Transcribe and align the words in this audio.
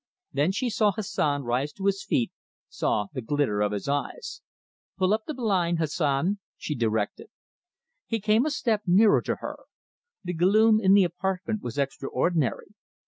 Then 0.33 0.51
she 0.51 0.71
saw 0.71 0.93
Hassan 0.93 1.43
rise 1.43 1.71
to 1.73 1.85
his 1.85 2.03
feet, 2.03 2.31
saw 2.67 3.05
the 3.13 3.21
glitter 3.21 3.61
of 3.61 3.71
his 3.71 3.87
eyes. 3.87 4.41
"Pull 4.97 5.13
up 5.13 5.25
the 5.27 5.33
blind, 5.35 5.77
Hassan," 5.77 6.39
she 6.57 6.73
directed. 6.73 7.27
He 8.07 8.19
came 8.19 8.43
a 8.43 8.49
step 8.49 8.81
nearer 8.87 9.21
to 9.21 9.35
her. 9.41 9.57
The 10.23 10.33
gloom 10.33 10.79
in 10.81 10.93
the 10.95 11.03
apartment 11.03 11.61
was 11.61 11.77
extraordinary. 11.77 12.73